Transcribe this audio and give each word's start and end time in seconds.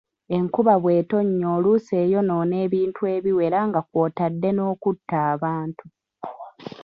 Enkuba 0.37 0.73
bw'etonnya 0.83 1.47
oluusi 1.55 1.91
eyonoona 2.03 2.55
ebintu 2.65 3.01
ebiwera 3.15 3.59
nga 3.67 3.81
kw'otadde 3.89 4.49
n'okutta 4.53 5.17
abantu. 5.33 5.85